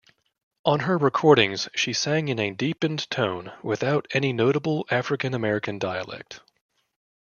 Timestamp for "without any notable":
3.61-4.87